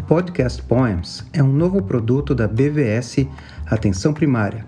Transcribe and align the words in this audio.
O 0.00 0.02
podcast 0.02 0.62
Poems 0.62 1.24
é 1.30 1.42
um 1.42 1.52
novo 1.52 1.82
produto 1.82 2.34
da 2.34 2.48
BVS 2.48 3.26
Atenção 3.66 4.14
Primária, 4.14 4.64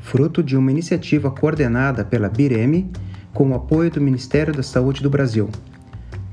fruto 0.00 0.42
de 0.42 0.56
uma 0.56 0.70
iniciativa 0.70 1.30
coordenada 1.30 2.02
pela 2.02 2.30
BIREM 2.30 2.90
com 3.32 3.50
o 3.50 3.54
apoio 3.54 3.90
do 3.90 4.00
Ministério 4.00 4.54
da 4.54 4.62
Saúde 4.62 5.02
do 5.02 5.10
Brasil. 5.10 5.50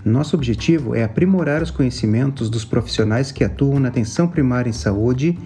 Nosso 0.04 0.36
objetivo 0.36 0.96
é 0.96 1.04
aprimorar 1.04 1.62
os 1.62 1.70
conhecimentos 1.70 2.50
dos 2.50 2.64
profissionais 2.64 3.34
que 3.34 3.44
atuam 3.44 3.82
na 3.82 3.90
atenção 3.90 4.30
primária 4.30 4.70
em 4.70 4.74
saúde 4.74 5.38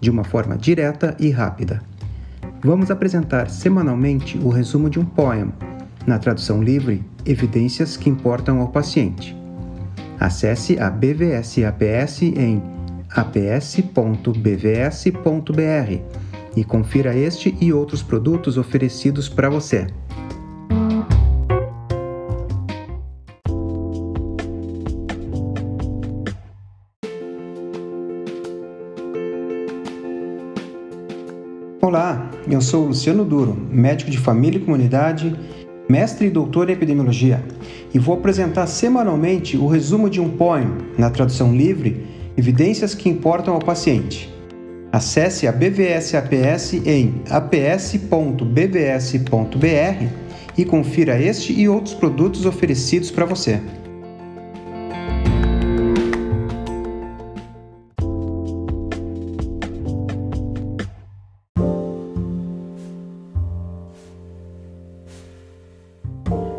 de 0.00 0.10
uma 0.10 0.24
forma 0.24 0.56
direta 0.56 1.14
e 1.20 1.30
rápida. 1.30 1.82
Vamos 2.64 2.90
apresentar 2.90 3.50
semanalmente 3.50 4.38
o 4.38 4.48
resumo 4.48 4.88
de 4.88 4.98
um 4.98 5.04
poema, 5.04 5.52
na 6.06 6.18
tradução 6.18 6.62
livre, 6.62 7.04
Evidências 7.24 7.98
que 7.98 8.08
Importam 8.08 8.60
ao 8.60 8.68
Paciente. 8.68 9.36
Acesse 10.18 10.78
a 10.78 10.88
BVS 10.88 11.58
APS 11.64 12.22
em 12.22 12.62
aps.bvs.br 13.10 13.86
e 16.56 16.64
confira 16.64 17.14
este 17.14 17.56
e 17.60 17.72
outros 17.72 18.02
produtos 18.02 18.56
oferecidos 18.56 19.28
para 19.28 19.50
você. 19.50 19.86
Olá, 31.82 32.28
eu 32.50 32.60
sou 32.60 32.86
Luciano 32.86 33.24
Duro, 33.24 33.54
médico 33.70 34.10
de 34.10 34.18
família 34.18 34.58
e 34.58 34.60
comunidade, 34.64 35.38
mestre 35.88 36.26
e 36.26 36.30
doutor 36.30 36.68
em 36.68 36.72
epidemiologia, 36.72 37.42
e 37.94 37.98
vou 37.98 38.16
apresentar 38.16 38.66
semanalmente 38.66 39.56
o 39.56 39.66
resumo 39.66 40.10
de 40.10 40.20
um 40.20 40.30
poema, 40.30 40.78
na 40.98 41.10
tradução 41.10 41.54
livre, 41.54 42.06
Evidências 42.36 42.94
que 42.94 43.08
importam 43.08 43.54
ao 43.54 43.60
paciente. 43.60 44.30
Acesse 44.92 45.46
a 45.46 45.52
BVS 45.52 46.14
APS 46.14 46.74
em 46.84 47.22
aps.bvs.br 47.30 47.96
e 50.58 50.64
confira 50.64 51.20
este 51.20 51.52
e 51.52 51.68
outros 51.68 51.94
produtos 51.94 52.46
oferecidos 52.46 53.10
para 53.10 53.24
você. 53.24 53.60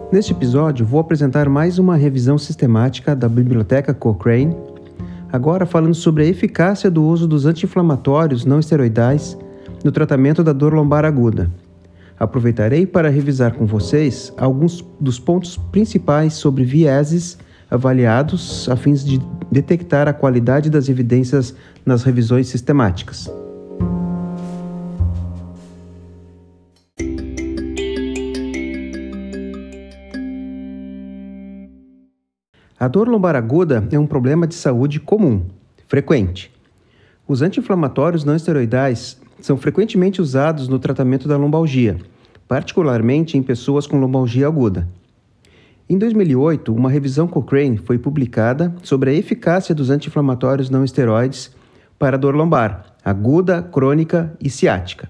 Neste 0.10 0.32
episódio, 0.32 0.86
vou 0.86 1.02
apresentar 1.02 1.50
mais 1.50 1.78
uma 1.78 1.98
revisão 1.98 2.38
sistemática 2.38 3.14
da 3.14 3.28
Biblioteca 3.28 3.94
Cochrane, 3.94 4.56
agora 5.30 5.66
falando 5.66 5.94
sobre 5.94 6.24
a 6.24 6.26
eficácia 6.26 6.90
do 6.90 7.04
uso 7.04 7.28
dos 7.28 7.46
anti-inflamatórios 7.46 8.46
não 8.46 8.58
esteroidais 8.58 9.38
no 9.84 9.92
tratamento 9.92 10.42
da 10.46 10.54
dor 10.54 10.74
lombar 10.74 11.04
aguda. 11.04 11.52
Aproveitarei 12.18 12.86
para 12.86 13.10
revisar 13.10 13.54
com 13.56 13.66
vocês 13.66 14.32
alguns 14.38 14.82
dos 14.98 15.20
pontos 15.20 15.58
principais 15.58 16.36
sobre 16.36 16.64
vieses 16.64 17.38
avaliados 17.70 18.70
a 18.70 18.78
fim 18.78 18.94
de 18.94 19.20
detectar 19.52 20.08
a 20.08 20.14
qualidade 20.14 20.70
das 20.70 20.88
evidências 20.88 21.54
nas 21.86 22.04
revisões 22.04 22.48
sistemáticas. 22.48 23.30
A 32.80 32.88
dor 32.88 33.10
lombar 33.10 33.36
aguda 33.36 33.88
é 33.92 33.98
um 33.98 34.06
problema 34.06 34.46
de 34.46 34.54
saúde 34.54 35.00
comum, 35.00 35.42
frequente. 35.88 36.54
Os 37.28 37.42
anti-inflamatórios 37.42 38.24
não 38.24 38.36
esteroidais 38.36 39.20
são 39.42 39.58
frequentemente 39.58 40.22
usados 40.22 40.68
no 40.68 40.78
tratamento 40.78 41.28
da 41.28 41.36
lombalgia, 41.38 41.98
particularmente 42.48 43.36
em 43.36 43.42
pessoas 43.42 43.88
com 43.88 44.00
lombalgia 44.00 44.46
aguda. 44.46 44.88
Em 45.90 45.98
2008, 45.98 46.72
uma 46.72 46.92
revisão 46.92 47.28
Cochrane 47.28 47.80
foi 47.80 47.98
publicada 47.98 48.72
sobre 48.84 49.10
a 49.10 49.14
eficácia 49.14 49.74
dos 49.74 49.90
anti-inflamatórios 49.90 50.70
não 50.70 50.84
esteroides 50.84 51.52
para 51.98 52.16
dor 52.16 52.36
lombar, 52.36 52.96
aguda, 53.04 53.64
crônica 53.64 54.32
e 54.40 54.52
ciática, 54.52 55.10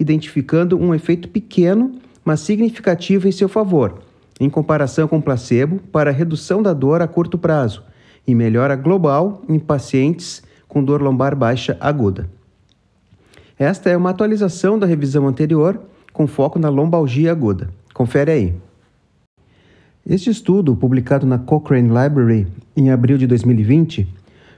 identificando 0.00 0.76
um 0.76 0.92
efeito 0.92 1.28
pequeno, 1.28 1.92
mas 2.24 2.40
significativo 2.40 3.28
em 3.28 3.32
seu 3.32 3.48
favor, 3.48 4.02
em 4.40 4.50
comparação 4.50 5.06
com 5.06 5.20
placebo 5.20 5.78
para 5.92 6.10
redução 6.10 6.62
da 6.62 6.72
dor 6.72 7.00
a 7.02 7.08
curto 7.08 7.38
prazo 7.38 7.82
e 8.26 8.34
melhora 8.34 8.76
global 8.76 9.42
em 9.48 9.58
pacientes 9.58 10.42
com 10.66 10.82
dor 10.82 11.00
lombar 11.00 11.36
baixa 11.36 11.76
aguda. 11.80 12.28
Esta 13.58 13.90
é 13.90 13.96
uma 13.96 14.10
atualização 14.10 14.78
da 14.78 14.86
revisão 14.86 15.28
anterior 15.28 15.80
com 16.12 16.26
foco 16.26 16.58
na 16.58 16.68
lombalgia 16.68 17.30
aguda. 17.30 17.70
Confere 17.92 18.30
aí. 18.30 18.54
Este 20.06 20.28
estudo, 20.28 20.76
publicado 20.76 21.24
na 21.26 21.38
Cochrane 21.38 21.88
Library 21.88 22.46
em 22.76 22.90
abril 22.90 23.16
de 23.16 23.26
2020, 23.26 24.06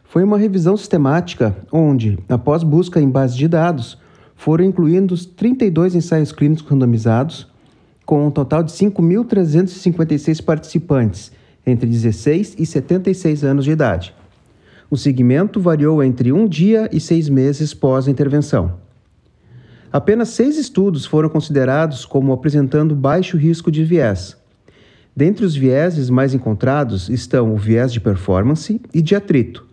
foi 0.04 0.25
uma 0.25 0.38
revisão 0.38 0.76
sistemática 0.76 1.54
onde, 1.70 2.19
após 2.28 2.62
busca 2.62 3.00
em 3.00 3.08
base 3.08 3.37
de 3.37 3.47
dados, 3.47 3.98
foram 4.34 4.64
incluídos 4.64 5.26
32 5.26 5.94
ensaios 5.94 6.32
clínicos 6.32 6.66
randomizados 6.66 7.47
com 8.06 8.25
um 8.25 8.31
total 8.31 8.62
de 8.62 8.71
5.356 8.72 10.43
participantes 10.43 11.33
entre 11.67 11.91
16 11.91 12.55
e 12.56 12.65
76 12.65 13.43
anos 13.43 13.65
de 13.65 13.72
idade. 13.72 14.15
O 14.89 14.97
segmento 14.97 15.61
variou 15.61 16.03
entre 16.03 16.33
um 16.33 16.47
dia 16.47 16.89
e 16.93 17.00
seis 17.00 17.28
meses 17.28 17.75
pós 17.75 18.06
a 18.06 18.11
intervenção. 18.11 18.75
Apenas 19.93 20.28
seis 20.28 20.56
estudos 20.56 21.05
foram 21.05 21.28
considerados 21.28 22.05
como 22.05 22.33
apresentando 22.33 22.94
baixo 22.94 23.37
risco 23.37 23.71
de 23.71 23.83
viés. 23.83 24.37
Dentre 25.15 25.44
os 25.44 25.56
vieses 25.56 26.09
mais 26.09 26.34
encontrados 26.34 27.09
estão 27.09 27.53
o 27.53 27.56
viés 27.56 27.93
de 27.93 28.00
performance 28.00 28.81
e 28.94 29.03
de 29.03 29.17
atrito. 29.17 29.67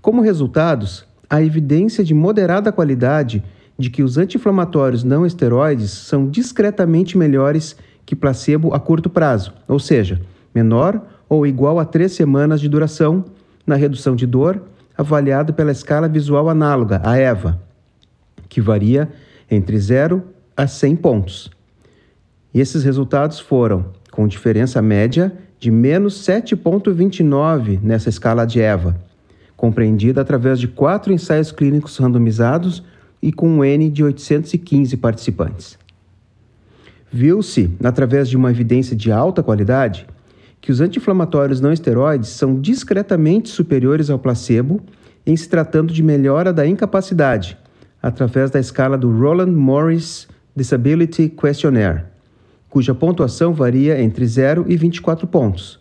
Como 0.00 0.22
resultados, 0.22 1.04
a 1.28 1.42
evidência 1.42 2.02
de 2.02 2.14
moderada 2.14 2.72
qualidade 2.72 3.42
de 3.78 3.90
que 3.90 4.02
os 4.02 4.18
anti-inflamatórios 4.18 5.02
não 5.02 5.26
esteroides 5.26 5.90
são 5.90 6.28
discretamente 6.28 7.16
melhores 7.16 7.76
que 8.04 8.14
placebo 8.16 8.74
a 8.74 8.80
curto 8.80 9.08
prazo, 9.08 9.52
ou 9.66 9.78
seja, 9.78 10.20
menor 10.54 11.00
ou 11.28 11.46
igual 11.46 11.78
a 11.78 11.84
três 11.84 12.12
semanas 12.12 12.60
de 12.60 12.68
duração 12.68 13.24
na 13.66 13.74
redução 13.74 14.14
de 14.14 14.26
dor, 14.26 14.62
avaliado 14.96 15.54
pela 15.54 15.72
escala 15.72 16.08
visual 16.08 16.48
análoga, 16.48 17.00
a 17.04 17.16
EVA, 17.16 17.58
que 18.48 18.60
varia 18.60 19.08
entre 19.50 19.78
0 19.78 20.22
a 20.56 20.66
100 20.66 20.96
pontos. 20.96 21.50
E 22.52 22.60
esses 22.60 22.84
resultados 22.84 23.40
foram 23.40 23.86
com 24.10 24.28
diferença 24.28 24.82
média 24.82 25.32
de 25.58 25.70
menos 25.70 26.22
7,29 26.26 27.80
nessa 27.82 28.08
escala 28.08 28.44
de 28.44 28.60
EVA, 28.60 28.96
compreendida 29.56 30.20
através 30.20 30.58
de 30.58 30.68
quatro 30.68 31.12
ensaios 31.12 31.50
clínicos 31.50 31.96
randomizados 31.96 32.82
e 33.22 33.32
com 33.32 33.48
um 33.48 33.64
N 33.64 33.88
de 33.88 34.02
815 34.02 34.96
participantes. 34.96 35.78
Viu-se, 37.10 37.70
através 37.84 38.28
de 38.28 38.36
uma 38.36 38.50
evidência 38.50 38.96
de 38.96 39.12
alta 39.12 39.42
qualidade, 39.42 40.06
que 40.60 40.72
os 40.72 40.80
anti-inflamatórios 40.80 41.60
não 41.60 41.72
esteroides 41.72 42.30
são 42.30 42.60
discretamente 42.60 43.48
superiores 43.48 44.10
ao 44.10 44.18
placebo 44.18 44.80
em 45.26 45.36
se 45.36 45.48
tratando 45.48 45.92
de 45.92 46.02
melhora 46.02 46.52
da 46.52 46.66
incapacidade, 46.66 47.56
através 48.02 48.50
da 48.50 48.58
escala 48.58 48.98
do 48.98 49.10
Roland 49.10 49.52
Morris 49.52 50.26
Disability 50.56 51.28
Questionnaire, 51.28 52.04
cuja 52.68 52.94
pontuação 52.94 53.52
varia 53.52 54.00
entre 54.00 54.26
0 54.26 54.64
e 54.68 54.76
24 54.76 55.26
pontos. 55.26 55.78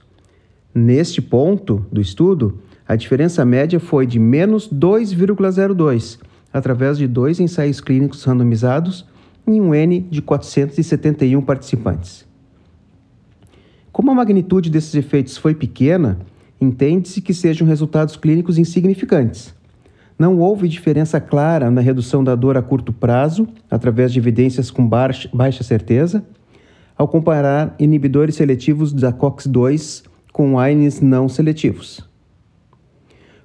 Neste 0.73 1.21
ponto 1.21 1.85
do 1.91 2.01
estudo, 2.01 2.59
a 2.88 2.95
diferença 2.95 3.45
média 3.45 3.79
foi 3.79 4.05
de 4.05 4.19
menos 4.19 4.67
2,02 4.67 6.19
através 6.53 6.98
de 6.98 7.07
dois 7.07 7.39
ensaios 7.39 7.80
clínicos 7.80 8.24
randomizados 8.24 9.06
em 9.48 9.59
um 9.59 9.74
N 9.74 10.01
de 10.01 10.21
471 10.21 11.42
participantes. 11.42 12.25
Como 13.92 14.12
a 14.12 14.15
magnitude 14.15 14.69
desses 14.69 14.94
efeitos 14.95 15.38
foi 15.38 15.56
pequena, 15.56 16.19
entende-se 16.59 17.21
que 17.21 17.33
sejam 17.33 17.68
resultados 17.68 18.15
clínicos 18.15 18.57
insignificantes. 18.57 19.53
Não 20.18 20.38
houve 20.38 20.68
diferença 20.68 21.19
clara 21.19 21.71
na 21.71 21.81
redução 21.81 22.24
da 22.24 22.36
dor 22.36 22.56
a 22.56 22.62
curto 22.62 22.94
prazo, 22.94 23.48
através 23.69 24.13
de 24.13 24.19
evidências 24.19 24.69
com 24.69 24.88
baixa 24.88 25.63
certeza, 25.63 26.24
ao 26.95 27.07
comparar 27.07 27.75
inibidores 27.80 28.36
seletivos 28.36 28.94
da 28.94 29.12
COX-2 29.12 30.03
com 30.31 30.59
AINES 30.59 31.01
não 31.01 31.27
seletivos 31.27 32.10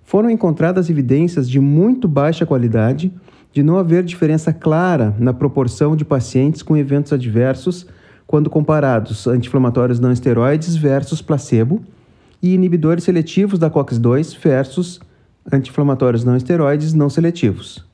foram 0.06 0.30
encontradas 0.30 0.88
evidências 0.88 1.50
de 1.50 1.58
muito 1.58 2.06
baixa 2.06 2.46
qualidade 2.46 3.12
de 3.52 3.62
não 3.62 3.76
haver 3.76 4.04
diferença 4.04 4.52
clara 4.52 5.14
na 5.18 5.34
proporção 5.34 5.96
de 5.96 6.04
pacientes 6.04 6.62
com 6.62 6.76
eventos 6.76 7.12
adversos 7.12 7.86
quando 8.24 8.48
comparados 8.48 9.26
anti-inflamatórios 9.26 9.98
não 9.98 10.12
esteroides 10.12 10.76
versus 10.76 11.20
placebo 11.20 11.82
e 12.40 12.54
inibidores 12.54 13.02
seletivos 13.02 13.58
da 13.58 13.68
COX-2 13.68 14.38
versus 14.40 15.00
anti-inflamatórios 15.52 16.24
não 16.24 16.36
esteroides 16.36 16.94
não 16.94 17.10
seletivos. 17.10 17.84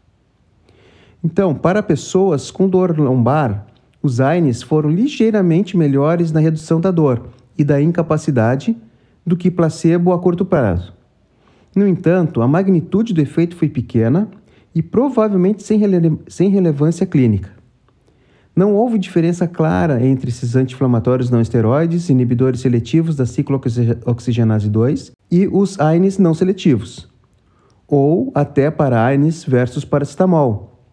Então, 1.24 1.54
para 1.54 1.82
pessoas 1.82 2.50
com 2.50 2.68
dor 2.68 2.98
lombar, 2.98 3.66
os 4.02 4.20
AINES 4.20 4.62
foram 4.62 4.90
ligeiramente 4.90 5.76
melhores 5.76 6.30
na 6.30 6.40
redução 6.40 6.78
da 6.80 6.90
dor 6.90 7.28
e 7.56 7.64
da 7.64 7.80
incapacidade 7.80 8.76
do 9.24 9.36
que 9.36 9.50
placebo 9.50 10.12
a 10.12 10.18
curto 10.18 10.44
prazo. 10.44 10.92
No 11.74 11.86
entanto, 11.86 12.42
a 12.42 12.48
magnitude 12.48 13.14
do 13.14 13.20
efeito 13.20 13.56
foi 13.56 13.68
pequena 13.68 14.28
e 14.74 14.82
provavelmente 14.82 15.62
sem, 15.62 15.78
rele 15.78 16.18
sem 16.28 16.50
relevância 16.50 17.06
clínica. 17.06 17.50
Não 18.54 18.74
houve 18.74 18.98
diferença 18.98 19.48
clara 19.48 20.04
entre 20.04 20.28
esses 20.28 20.54
anti-inflamatórios 20.54 21.30
não 21.30 21.40
esteroides, 21.40 22.10
inibidores 22.10 22.60
seletivos 22.60 23.16
da 23.16 23.24
ciclooxigenase 23.24 24.68
2 24.68 25.12
e 25.30 25.48
os 25.50 25.80
AINES 25.80 26.18
não 26.18 26.34
seletivos, 26.34 27.08
ou 27.88 28.30
até 28.34 28.70
para 28.70 29.02
AINES 29.02 29.44
versus 29.44 29.86
paracetamol, 29.86 30.84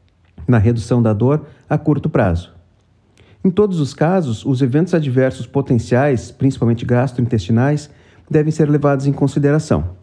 na 0.48 0.58
redução 0.58 1.02
da 1.02 1.12
dor 1.12 1.46
a 1.70 1.78
curto 1.78 2.10
prazo. 2.10 2.54
Em 3.44 3.50
todos 3.50 3.82
os 3.82 3.94
casos, 3.94 4.46
os 4.46 4.62
eventos 4.62 4.94
adversos 4.94 5.46
potenciais, 5.46 6.32
principalmente 6.32 6.86
gastrointestinais, 6.86 7.90
devem 8.30 8.52
ser 8.52 8.70
levados 8.70 9.06
em 9.06 9.12
consideração. 9.12 9.99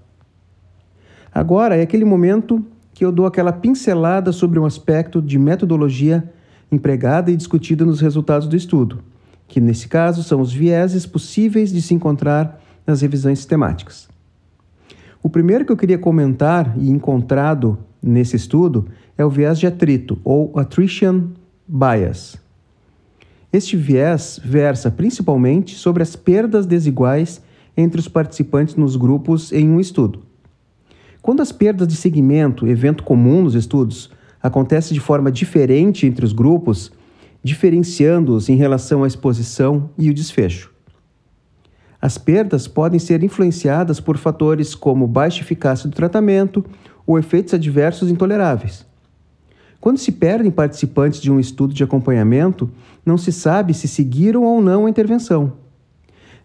Agora 1.37 1.77
é 1.77 1.83
aquele 1.83 2.07
momento 2.07 2.65
que 2.95 3.05
eu 3.05 3.13
dou 3.13 3.27
aquela 3.27 3.53
pincelada 3.53 4.33
sobre 4.33 4.59
um 4.59 4.65
aspecto 4.65 5.21
de 5.21 5.39
metodologia 5.39 6.33
empregada 6.73 7.31
e 7.31 7.37
discutida 7.37 7.85
nos 7.85 8.01
resultados 8.01 8.49
do 8.49 8.57
estudo, 8.57 9.01
que 9.47 9.61
nesse 9.61 9.87
caso 9.87 10.23
são 10.23 10.41
os 10.41 10.51
vieses 10.51 11.05
possíveis 11.05 11.71
de 11.71 11.83
se 11.83 11.93
encontrar 11.93 12.59
nas 12.87 13.03
revisões 13.03 13.39
sistemáticas. 13.39 14.09
O 15.23 15.29
primeiro 15.29 15.67
que 15.67 15.71
eu 15.71 15.77
queria 15.77 15.99
comentar 15.99 16.75
e 16.79 16.89
encontrado 16.89 17.79
nesse 18.03 18.35
estudo 18.35 18.89
é 19.19 19.23
o 19.23 19.29
viés 19.29 19.59
de 19.59 19.67
atrito, 19.67 20.19
ou 20.25 20.59
attrition 20.59 21.25
bias. 21.69 22.39
Este 23.53 23.77
viés 23.77 24.41
versa 24.43 24.91
principalmente 24.91 25.75
sobre 25.75 26.03
as 26.03 26.17
perdas 26.17 26.65
desiguais 26.65 27.43
entre 27.77 28.01
os 28.01 28.09
participantes 28.09 28.75
nos 28.75 28.97
grupos 28.97 29.53
em 29.53 29.69
um 29.69 29.79
estudo. 29.79 30.26
Quando 31.27 31.41
as 31.41 31.51
perdas 31.51 31.89
de 31.89 31.97
segmento, 31.97 32.69
evento 32.69 33.03
comum 33.03 33.43
nos 33.43 33.57
estudos, 33.57 34.13
acontecem 34.41 34.95
de 34.95 35.01
forma 35.01 35.29
diferente 35.29 36.07
entre 36.07 36.25
os 36.25 36.33
grupos, 36.33 36.93
diferenciando-os 37.43 38.49
em 38.49 38.55
relação 38.55 39.03
à 39.03 39.09
exposição 39.09 39.91
e 39.99 40.09
o 40.09 40.15
desfecho. 40.15 40.73
As 42.01 42.17
perdas 42.17 42.69
podem 42.69 43.01
ser 43.01 43.25
influenciadas 43.25 43.99
por 43.99 44.17
fatores 44.17 44.73
como 44.73 45.05
baixa 45.09 45.41
eficácia 45.41 45.91
do 45.91 45.97
tratamento 45.97 46.65
ou 47.05 47.19
efeitos 47.19 47.55
adversos 47.55 48.09
intoleráveis. 48.09 48.87
Quando 49.81 49.99
se 49.99 50.13
perdem 50.13 50.53
participantes 50.53 51.21
de 51.21 51.33
um 51.33 51.41
estudo 51.41 51.75
de 51.75 51.83
acompanhamento, 51.83 52.71
não 53.05 53.19
se 53.19 53.33
sabe 53.33 53.75
se 53.75 53.89
seguiram 53.89 54.45
ou 54.45 54.63
não 54.63 54.87
a 54.87 54.91
intervenção. 54.91 55.55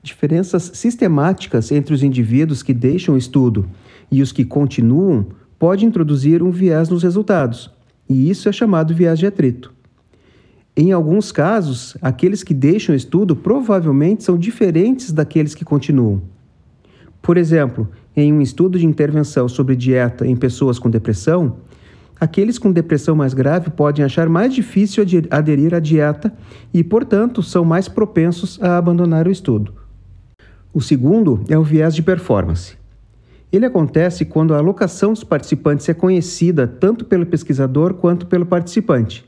Diferenças 0.03 0.71
sistemáticas 0.74 1.71
entre 1.71 1.94
os 1.94 2.01
indivíduos 2.01 2.63
que 2.63 2.74
deixam 2.74 3.15
o 3.15 3.18
estudo 3.18 3.69
e 4.12 4.21
os 4.21 4.31
que 4.31 4.44
continuam 4.44 5.27
pode 5.59 5.86
introduzir 5.86 6.42
um 6.42 6.50
viés 6.50 6.89
nos 6.89 7.03
resultados, 7.03 7.69
e 8.09 8.30
isso 8.30 8.50
é 8.50 8.51
chamado 8.51 8.95
viés 8.95 9.19
de 9.19 9.27
atrito. 9.27 9.71
Em 10.75 10.92
alguns 10.92 11.31
casos, 11.31 11.95
aqueles 12.01 12.44
que 12.44 12.53
deixam 12.53 12.94
o 12.94 12.95
estudo 12.95 13.36
provavelmente 13.36 14.24
são 14.24 14.38
diferentes 14.38 15.12
daqueles 15.12 15.53
que 15.53 15.63
continuam. 15.63 16.21
Por 17.21 17.38
exemplo, 17.38 17.88
em 18.15 18.33
um 18.33 18.42
estudo 18.42 18.80
de 18.80 18.86
intervenção 18.88 19.48
sobre 19.48 19.75
dieta 19.75 20.25
em 20.25 20.36
pessoas 20.36 20.80
com 20.80 20.89
depressão, 20.89 21.57
aqueles 22.19 22.57
com 22.57 22.71
depressão 22.71 23.15
mais 23.15 23.36
grave 23.36 23.69
podem 23.69 24.03
achar 24.03 24.27
mais 24.27 24.51
difícil 24.51 25.03
aderir 25.30 25.75
à 25.75 25.80
dieta 25.80 26.33
e, 26.74 26.83
portanto, 26.83 27.44
são 27.44 27.63
mais 27.63 27.88
propensos 27.88 28.57
a 28.63 28.77
abandonar 28.77 29.27
o 29.27 29.31
estudo. 29.31 29.81
O 30.74 30.80
segundo 30.80 31.44
é 31.50 31.58
o 31.58 31.64
viés 31.64 31.94
de 31.94 32.02
performance. 32.02 32.78
Ele 33.52 33.66
acontece 33.66 34.24
quando 34.24 34.54
a 34.54 34.58
alocação 34.58 35.12
dos 35.12 35.24
participantes 35.24 35.90
é 35.90 35.94
conhecida 35.94 36.66
tanto 36.66 37.04
pelo 37.04 37.26
pesquisador 37.26 37.96
quanto 37.96 38.26
pelo 38.26 38.46
participante. 38.46 39.26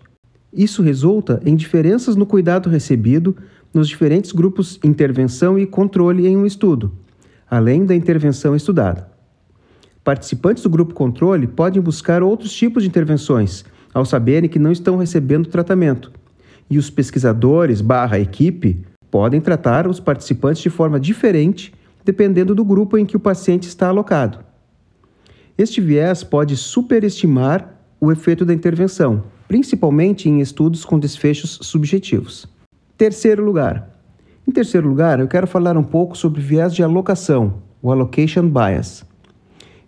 Isso 0.53 0.81
resulta 0.81 1.41
em 1.45 1.53
diferenças 1.55 2.15
no 2.15 2.25
cuidado 2.25 2.69
recebido 2.69 3.35
nos 3.73 3.89
diferentes 3.89 4.31
grupos 4.31 4.79
intervenção 4.81 5.59
e 5.59 5.65
controle 5.65 6.27
em 6.27 6.37
um 6.37 6.45
estudo, 6.45 6.93
além 7.49 7.85
da 7.85 7.93
intervenção 7.93 8.55
estudada. 8.55 9.09
Participantes 10.01 10.63
do 10.63 10.69
grupo 10.69 10.93
controle 10.93 11.47
podem 11.47 11.81
buscar 11.81 12.23
outros 12.23 12.53
tipos 12.53 12.83
de 12.83 12.89
intervenções, 12.89 13.65
ao 13.93 14.05
saberem 14.05 14.49
que 14.49 14.59
não 14.59 14.71
estão 14.71 14.95
recebendo 14.95 15.49
tratamento, 15.49 16.09
e 16.69 16.77
os 16.77 16.89
pesquisadores 16.89 17.81
barra 17.81 18.19
equipe 18.19 18.85
podem 19.13 19.39
tratar 19.39 19.87
os 19.87 19.99
participantes 19.99 20.63
de 20.63 20.71
forma 20.71 20.99
diferente 20.99 21.71
dependendo 22.03 22.55
do 22.55 22.65
grupo 22.65 22.97
em 22.97 23.05
que 23.05 23.15
o 23.15 23.19
paciente 23.19 23.67
está 23.67 23.89
alocado. 23.89 24.39
Este 25.55 25.79
viés 25.79 26.23
pode 26.23 26.57
superestimar 26.57 27.75
o 28.01 28.11
efeito 28.11 28.43
da 28.43 28.55
intervenção, 28.55 29.25
principalmente 29.47 30.27
em 30.27 30.41
estudos 30.41 30.83
com 30.83 30.97
desfechos 30.97 31.59
subjetivos. 31.61 32.47
Terceiro 32.97 33.45
lugar. 33.45 33.87
Em 34.47 34.51
terceiro 34.51 34.89
lugar, 34.89 35.19
eu 35.19 35.27
quero 35.27 35.45
falar 35.45 35.77
um 35.77 35.83
pouco 35.83 36.17
sobre 36.17 36.41
viés 36.41 36.73
de 36.73 36.81
alocação, 36.81 37.61
o 37.83 37.91
allocation 37.91 38.49
bias. 38.49 39.05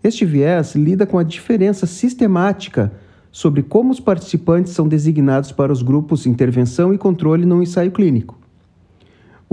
Este 0.04 0.24
viés 0.24 0.76
lida 0.76 1.08
com 1.08 1.18
a 1.18 1.24
diferença 1.24 1.88
sistemática 1.88 2.92
sobre 3.32 3.64
como 3.64 3.92
os 3.92 4.00
participantes 4.00 4.74
são 4.74 4.88
designados 4.88 5.52
para 5.52 5.74
os 5.74 5.82
grupos 5.82 6.28
intervenção 6.28 6.94
e 6.94 6.98
controle 7.00 7.44
no 7.44 7.64
ensaio 7.64 7.92
clínico. 7.92 8.45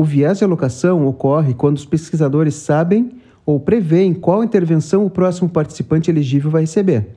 O 0.02 0.04
viés 0.04 0.38
de 0.38 0.44
alocação 0.44 1.06
ocorre 1.06 1.54
quando 1.54 1.76
os 1.76 1.84
pesquisadores 1.84 2.56
sabem 2.56 3.12
ou 3.46 3.60
preveem 3.60 4.12
qual 4.12 4.42
intervenção 4.42 5.06
o 5.06 5.10
próximo 5.10 5.48
participante 5.48 6.10
elegível 6.10 6.50
vai 6.50 6.62
receber. 6.62 7.10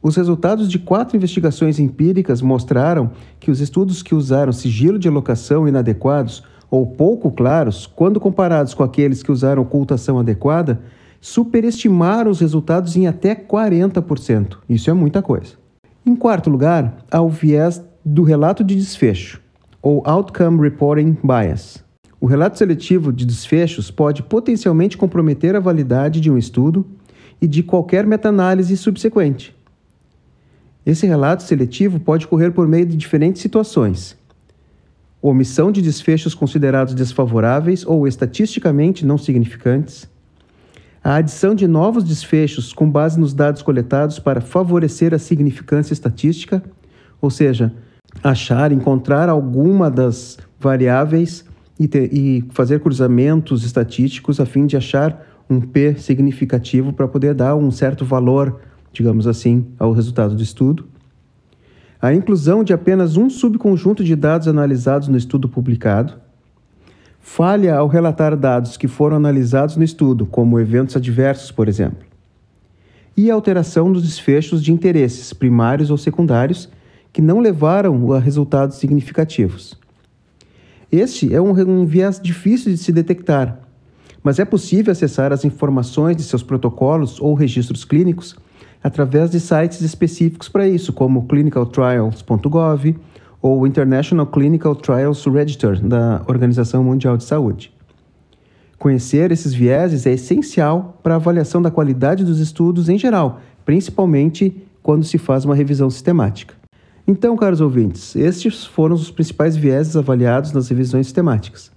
Os 0.00 0.14
resultados 0.14 0.68
de 0.68 0.78
quatro 0.78 1.16
investigações 1.16 1.80
empíricas 1.80 2.40
mostraram 2.40 3.10
que 3.40 3.50
os 3.50 3.58
estudos 3.58 4.04
que 4.04 4.14
usaram 4.14 4.52
sigilo 4.52 5.00
de 5.00 5.08
alocação 5.08 5.66
inadequados 5.66 6.44
ou 6.70 6.86
pouco 6.86 7.28
claros, 7.32 7.88
quando 7.88 8.20
comparados 8.20 8.72
com 8.72 8.84
aqueles 8.84 9.20
que 9.20 9.32
usaram 9.32 9.62
ocultação 9.62 10.16
adequada, 10.16 10.80
superestimaram 11.20 12.30
os 12.30 12.38
resultados 12.38 12.94
em 12.94 13.08
até 13.08 13.34
40%. 13.34 14.58
Isso 14.68 14.88
é 14.88 14.92
muita 14.92 15.20
coisa. 15.20 15.54
Em 16.06 16.14
quarto 16.14 16.48
lugar, 16.48 16.98
há 17.10 17.20
o 17.20 17.28
viés 17.28 17.82
do 18.04 18.22
relato 18.22 18.62
de 18.62 18.76
desfecho, 18.76 19.40
ou 19.82 20.04
Outcome 20.06 20.60
Reporting 20.60 21.16
Bias. 21.24 21.87
O 22.20 22.26
relato 22.26 22.58
seletivo 22.58 23.12
de 23.12 23.24
desfechos 23.24 23.90
pode 23.90 24.22
potencialmente 24.22 24.96
comprometer 24.96 25.54
a 25.54 25.60
validade 25.60 26.20
de 26.20 26.30
um 26.30 26.36
estudo 26.36 26.84
e 27.40 27.46
de 27.46 27.62
qualquer 27.62 28.04
meta-análise 28.04 28.76
subsequente. 28.76 29.56
Esse 30.84 31.06
relato 31.06 31.44
seletivo 31.44 32.00
pode 32.00 32.26
ocorrer 32.26 32.50
por 32.52 32.66
meio 32.66 32.86
de 32.86 32.96
diferentes 32.96 33.40
situações: 33.40 34.16
omissão 35.22 35.70
de 35.70 35.80
desfechos 35.80 36.34
considerados 36.34 36.92
desfavoráveis 36.92 37.86
ou 37.86 38.08
estatisticamente 38.08 39.06
não 39.06 39.16
significantes, 39.16 40.08
a 41.02 41.14
adição 41.14 41.54
de 41.54 41.68
novos 41.68 42.02
desfechos 42.02 42.72
com 42.72 42.90
base 42.90 43.20
nos 43.20 43.32
dados 43.32 43.62
coletados 43.62 44.18
para 44.18 44.40
favorecer 44.40 45.14
a 45.14 45.18
significância 45.18 45.92
estatística, 45.92 46.62
ou 47.20 47.30
seja, 47.30 47.72
achar, 48.22 48.72
encontrar 48.72 49.28
alguma 49.28 49.88
das 49.88 50.36
variáveis 50.58 51.44
e, 51.78 51.86
ter, 51.86 52.12
e 52.12 52.44
fazer 52.50 52.80
cruzamentos 52.80 53.64
estatísticos 53.64 54.40
a 54.40 54.46
fim 54.46 54.66
de 54.66 54.76
achar 54.76 55.24
um 55.48 55.60
P 55.60 55.94
significativo 55.94 56.92
para 56.92 57.08
poder 57.08 57.34
dar 57.34 57.54
um 57.54 57.70
certo 57.70 58.04
valor, 58.04 58.60
digamos 58.92 59.26
assim, 59.26 59.66
ao 59.78 59.92
resultado 59.92 60.34
do 60.34 60.42
estudo. 60.42 60.86
A 62.00 62.12
inclusão 62.12 62.62
de 62.62 62.72
apenas 62.72 63.16
um 63.16 63.28
subconjunto 63.30 64.04
de 64.04 64.14
dados 64.14 64.46
analisados 64.46 65.08
no 65.08 65.16
estudo 65.16 65.48
publicado. 65.48 66.14
Falha 67.20 67.76
ao 67.76 67.88
relatar 67.88 68.36
dados 68.36 68.76
que 68.76 68.86
foram 68.86 69.16
analisados 69.16 69.76
no 69.76 69.82
estudo, 69.82 70.24
como 70.24 70.60
eventos 70.60 70.96
adversos, 70.96 71.50
por 71.50 71.68
exemplo. 71.68 72.06
E 73.16 73.30
alteração 73.30 73.92
dos 73.92 74.04
desfechos 74.04 74.62
de 74.62 74.72
interesses 74.72 75.32
primários 75.32 75.90
ou 75.90 75.98
secundários 75.98 76.68
que 77.12 77.20
não 77.20 77.40
levaram 77.40 78.12
a 78.12 78.18
resultados 78.20 78.76
significativos. 78.76 79.76
Este 80.90 81.34
é 81.34 81.40
um, 81.40 81.50
um 81.50 81.84
viés 81.84 82.18
difícil 82.18 82.72
de 82.72 82.78
se 82.78 82.90
detectar, 82.90 83.60
mas 84.22 84.38
é 84.38 84.44
possível 84.44 84.90
acessar 84.90 85.32
as 85.32 85.44
informações 85.44 86.16
de 86.16 86.22
seus 86.22 86.42
protocolos 86.42 87.20
ou 87.20 87.34
registros 87.34 87.84
clínicos 87.84 88.34
através 88.82 89.30
de 89.30 89.38
sites 89.38 89.82
específicos 89.82 90.48
para 90.48 90.66
isso, 90.66 90.92
como 90.92 91.26
clinicaltrials.gov 91.26 92.96
ou 93.42 93.66
International 93.66 94.26
Clinical 94.26 94.74
Trials 94.74 95.24
Register 95.26 95.80
da 95.86 96.22
Organização 96.26 96.82
Mundial 96.82 97.16
de 97.16 97.24
Saúde. 97.24 97.72
Conhecer 98.78 99.30
esses 99.30 99.52
vieses 99.52 100.06
é 100.06 100.12
essencial 100.12 100.98
para 101.02 101.14
a 101.14 101.16
avaliação 101.16 101.60
da 101.60 101.70
qualidade 101.70 102.24
dos 102.24 102.38
estudos 102.38 102.88
em 102.88 102.96
geral, 102.96 103.40
principalmente 103.64 104.56
quando 104.82 105.04
se 105.04 105.18
faz 105.18 105.44
uma 105.44 105.54
revisão 105.54 105.90
sistemática. 105.90 106.54
Então, 107.10 107.38
caros 107.38 107.62
ouvintes, 107.62 108.14
estes 108.14 108.66
foram 108.66 108.94
os 108.94 109.10
principais 109.10 109.56
vieses 109.56 109.96
avaliados 109.96 110.52
nas 110.52 110.68
revisões 110.68 111.06
sistemáticas. 111.06 111.72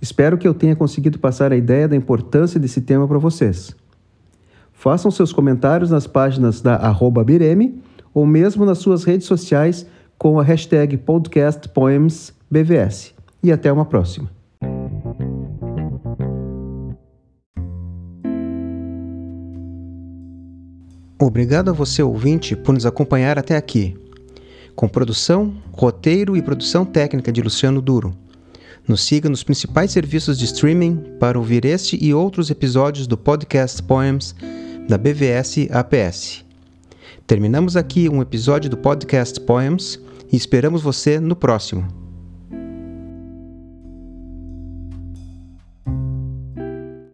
Espero 0.00 0.38
que 0.38 0.48
eu 0.48 0.54
tenha 0.54 0.74
conseguido 0.74 1.18
passar 1.18 1.52
a 1.52 1.56
ideia 1.56 1.86
da 1.86 1.94
importância 1.94 2.58
desse 2.58 2.80
tema 2.80 3.06
para 3.06 3.18
vocês. 3.18 3.76
Façam 4.72 5.10
seus 5.10 5.30
comentários 5.30 5.90
nas 5.90 6.06
páginas 6.06 6.62
da 6.62 6.76
arroba 6.76 7.22
Bireme 7.22 7.82
ou 8.14 8.24
mesmo 8.24 8.64
nas 8.64 8.78
suas 8.78 9.04
redes 9.04 9.26
sociais 9.26 9.86
com 10.16 10.40
a 10.40 10.42
hashtag 10.42 10.96
podcastpoemsbvs. 10.96 13.12
E 13.42 13.52
até 13.52 13.70
uma 13.70 13.84
próxima. 13.84 14.30
Obrigado 21.20 21.68
a 21.68 21.74
você, 21.74 22.02
ouvinte, 22.02 22.56
por 22.56 22.72
nos 22.72 22.86
acompanhar 22.86 23.38
até 23.38 23.54
aqui. 23.54 24.01
Com 24.82 24.88
produção, 24.88 25.54
roteiro 25.70 26.36
e 26.36 26.42
produção 26.42 26.84
técnica 26.84 27.30
de 27.30 27.40
Luciano 27.40 27.80
Duro. 27.80 28.12
Nos 28.88 29.02
siga 29.02 29.28
nos 29.28 29.44
principais 29.44 29.92
serviços 29.92 30.36
de 30.36 30.44
streaming 30.44 30.96
para 31.20 31.38
ouvir 31.38 31.64
este 31.64 31.96
e 32.04 32.12
outros 32.12 32.50
episódios 32.50 33.06
do 33.06 33.16
podcast 33.16 33.80
Poems 33.80 34.34
da 34.88 34.98
BVS 34.98 35.68
APS. 35.70 36.44
Terminamos 37.28 37.76
aqui 37.76 38.08
um 38.08 38.20
episódio 38.20 38.68
do 38.68 38.76
podcast 38.76 39.40
Poems 39.42 40.00
e 40.32 40.36
esperamos 40.36 40.82
você 40.82 41.20
no 41.20 41.36
próximo. 41.36 42.01